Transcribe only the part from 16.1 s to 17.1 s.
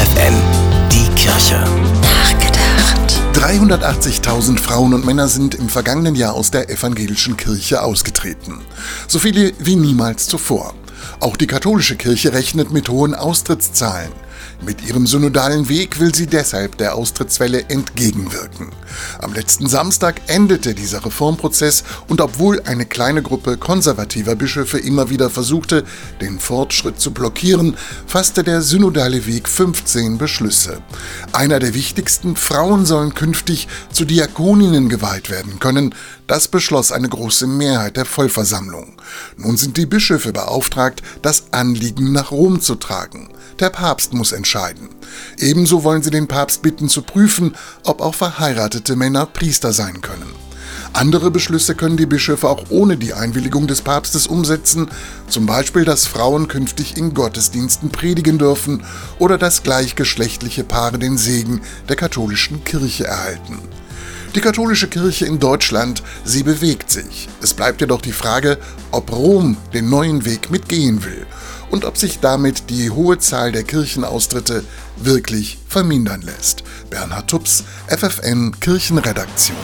sie deshalb der